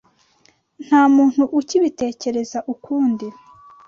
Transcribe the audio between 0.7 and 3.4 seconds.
Nta muntu ukibitekereza ukundi.